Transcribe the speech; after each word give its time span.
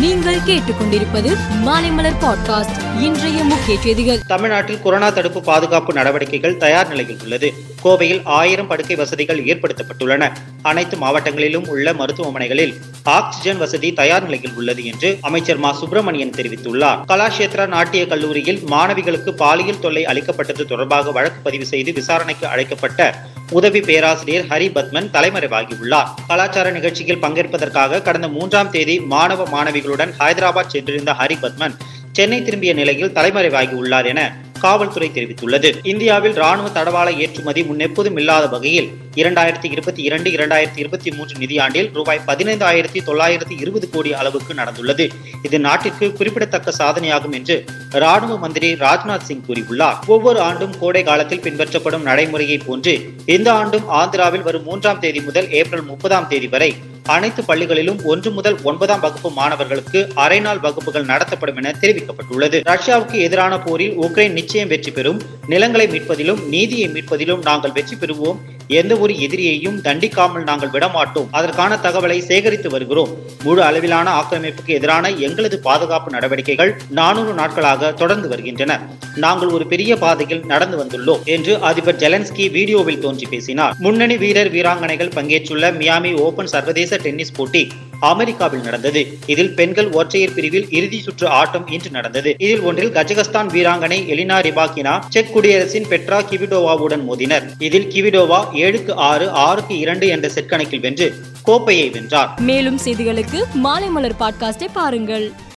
நீங்கள் 0.00 0.38
கேட்டுக்கொண்டிருப்பது 0.38 1.36
மாலைமலர் 1.64 2.14
பாட்காஸ்ட். 2.20 3.00
இன்றைய 3.00 3.44
முக்கிய 3.44 3.80
செய்திகள். 3.80 4.20
தமிழ்நாட்டில் 4.26 4.82
கொரோனா 4.82 5.10
தடுப்பு 5.10 5.42
பாதுகாப்பு 5.42 5.92
நடவடிக்கைகள் 5.92 6.56
தயார் 6.56 6.88
நிலையில் 6.88 7.18
உள்ளது. 7.22 7.52
கோவையில் 7.84 8.20
ஆயிரம் 8.24 8.66
படுக்கை 8.66 8.96
வசதிகள் 8.96 9.44
ஏற்படுத்தப்பட்டுள்ளன. 9.44 10.32
அனைத்து 10.62 10.96
மாவட்டங்களிலும் 10.96 11.68
உள்ள 11.68 11.92
மருத்துவமனைகளில் 11.92 12.74
ஆக்சிஜன் 13.02 13.58
வசதி 13.58 13.92
தயார் 13.92 14.22
நிலையில் 14.22 14.52
உள்ளது 14.56 14.84
என்று 14.84 15.18
அமைச்சர் 15.20 15.58
மா. 15.58 15.72
சுப்பிரமணியன் 15.72 16.30
தெரிவித்துள்ளார். 16.30 17.02
கலாஷேத்ரா 17.08 17.66
நாட்டிய 17.66 18.06
கல்லூரியில் 18.06 18.58
மாணவிகளுக்கு 18.58 19.30
பாலியல் 19.30 19.80
தொல்லை 19.80 20.04
அளிக்கப்பட்டது 20.04 20.66
தொடர்பாக 20.66 21.12
வழக்கு 21.12 21.40
பதிவு 21.42 21.66
செய்து 21.66 21.92
விசாரணைக்கு 21.92 22.46
அழைக்கப்பட்ட 22.46 23.22
உதவி 23.50 23.80
பேராசிரியர் 23.80 24.46
ஹரி 24.48 24.68
பத்மன் 24.74 25.10
தலைமறைவாகியுள்ளார். 25.12 26.08
கலாச்சார 26.28 26.70
நிகழ்ச்சியில் 26.70 27.20
பங்கேற்பதற்காக 27.20 28.02
கடந்த 28.02 28.28
மூன்றாம் 28.28 28.70
தேதி 28.70 29.00
மாணவ 29.00 29.44
மாணவிகளுடன் 29.44 30.12
ஹைதராபாத் 30.18 30.66
சென்றிருந்த 30.66 31.12
ஹரி 31.12 31.36
பத்மன் 31.40 31.76
சென்னை 32.12 32.42
திரும்பிய 32.42 32.74
நிலையில் 32.74 33.12
தலைமறைவாகியுள்ளார் 33.12 34.04
என 34.04 34.36
காவல்துறை 34.66 35.10
தெரிவித்துள்ளது. 35.16 35.72
இந்தியாவில் 35.92 36.38
ராணுவ 36.42 36.68
தடவாள 36.76 37.08
ஏற்றுமதி 37.24 37.62
முன்னெப்போதும் 37.70 38.18
இல்லாத 38.20 38.46
வகையில் 38.54 38.88
இரண்டாயிரத்தி 39.20 39.68
இருபத்தி 39.74 40.02
இரண்டு 40.08 40.28
இரண்டாயிரத்தி 40.36 40.80
இருபத்தி 40.82 41.10
மூன்று 41.16 41.34
நிதியாண்டில் 41.42 41.88
ரூபாய் 41.98 42.20
பதினைந்தாயிரத்தி 42.26 43.00
தொள்ளாயிரத்தி 43.06 43.54
இருபது 43.62 43.86
கோடி 43.92 44.10
அளவுக்கு 44.20 44.52
நடந்துள்ளது. 44.60 45.04
இது 45.46 45.58
நாட்டிற்கு 45.66 46.06
குறிப்பிடத்தக்க 46.18 46.72
சாதனையாகும் 46.80 47.36
என்று 47.38 47.56
ராணுவ 48.02 48.34
மந்திரி 48.44 48.70
ராஜ்நாத் 48.84 49.26
சிங் 49.28 49.46
கூறியுள்ளார். 49.48 50.00
ஒவ்வொரு 50.14 50.40
ஆண்டும் 50.48 50.74
கோடை 50.82 51.02
காலத்தில் 51.10 51.44
பின்பற்றப்படும் 51.46 52.06
நடைமுறையை 52.10 52.58
போன்று 52.66 52.94
இந்த 53.36 53.48
ஆண்டும் 53.60 53.88
ஆந்திராவில் 54.00 54.46
வரும் 54.48 54.68
மூன்றாம் 54.68 55.02
தேதி 55.06 55.22
முதல் 55.28 55.50
ஏப்ரல் 55.60 55.88
முப்பதாம் 55.92 56.28
தேதி 56.32 56.50
வரை 56.56 56.70
அனைத்து 57.06 57.42
பள்ளிகளிலும் 57.42 58.02
ஒன்று 58.02 58.30
முதல் 58.30 58.56
ஒன்பதாம் 58.62 59.00
வகுப்பு 59.00 59.30
மாணவர்களுக்கு 59.30 60.08
அரை 60.14 60.40
நாள் 60.40 60.58
வகுப்புகள் 60.58 61.04
நடத்தப்படும் 61.04 61.56
என 61.56 61.74
தெரிவிக்கப்பட்டுள்ளது. 61.80 62.58
ரஷ்யாவுக்கு 62.72 63.14
எதிரான 63.14 63.58
போரில் 63.58 63.98
உக்ரைன் 63.98 64.32
நிச்சயம் 64.32 64.68
வெற்றி 64.68 64.90
பெறும். 64.90 65.22
நிலங்களை 65.46 65.86
மீட்பதிலும் 65.86 66.48
நீதியை 66.48 66.88
மீட்பதிலும் 66.88 67.42
நாங்கள் 67.42 67.72
வெற்றி 67.72 67.96
பெறுவோம். 67.96 68.38
எந்த 68.68 68.96
ஒரு 68.96 69.14
எதிரியையும் 69.14 69.80
தண்டிக்காமல் 69.82 70.42
நாங்கள் 70.42 70.68
விடமாட்டோம். 70.68 71.28
அதற்கான 71.30 71.78
தகவலை 71.82 72.18
சேகரித்து 72.18 72.70
வருகிறோம். 72.70 73.08
முழு 73.42 73.62
அளவிலான 73.62 74.10
ஆக்கிரமிப்புக்கு 74.20 74.66
எதிரான 74.66 75.10
எங்களது 75.10 75.58
பாதுகாப்பு 75.58 76.10
நடவடிக்கைகள் 76.10 76.76
நானூறு 76.90 77.32
நாட்களாக 77.32 77.92
தொடர்ந்து 77.92 78.28
வருகின்றன. 78.28 78.80
நாங்கள் 79.14 79.48
ஒரு 79.48 79.66
பெரிய 79.66 79.96
பாதையில் 79.96 80.44
நடந்து 80.44 80.84
வந்துள்ளோம் 80.84 81.24
என்று 81.24 81.60
அதிபர் 81.60 81.96
ஜெலன்ஸ்கி 81.96 82.50
வீடியோவில் 82.50 82.98
தோன்றி 82.98 83.26
பேசினார். 83.26 83.74
முன்னணி 83.78 84.16
வீரர் 84.16 84.50
வீராங்கனைகள் 84.50 85.14
பங்கேற்றுள்ள 85.14 85.72
மியாமி 85.72 86.18
ஓபன் 86.18 86.46
சர்வதேச 86.46 86.96
டென்னிஸ் 86.96 87.32
போட்டி 87.32 87.72
அமெரிக்காவில் 88.00 88.60
நடந்தது. 88.60 89.18
இதில் 89.26 89.54
பெண்கள் 89.54 89.90
ஒற்றையர் 89.90 90.34
பிரிவில் 90.34 90.70
இறுதி 90.70 91.00
சுற்று 91.00 91.28
ஆட்டம் 91.28 91.68
இன்று 91.68 91.90
நடந்தது. 91.90 92.34
இதில் 92.38 92.60
ஒன்றில் 92.60 92.92
கஜகஸ்தான் 92.92 93.48
வீராங்கனை 93.48 93.98
எலினா 94.12 94.40
ரிபாக்கினா 94.40 95.00
செக் 95.08 95.32
குடியரசின் 95.32 95.88
பெட்ரா 95.88 96.20
கிவிடோவாவுடன் 96.30 97.04
மோதினர். 97.04 97.52
இதில் 97.58 97.86
கிவிடோவா 97.86 98.44
ஏழுக்கு 98.52 98.92
ஆறு 98.94 99.30
ஆறுக்கு 99.30 99.78
இரண்டு 99.78 100.06
என்ற 100.06 100.28
செட் 100.28 100.48
கணக்கில் 100.48 100.80
வென்று 100.80 101.14
கோப்பையை 101.42 101.90
வென்றார். 101.90 102.40
மேலும் 102.40 102.78
செய்திகளுக்கு 102.84 103.42
மாலை 103.54 103.88
மலர் 103.88 104.16
பாட்காஸ்டை 104.20 104.68
பாருங்கள். 104.72 105.32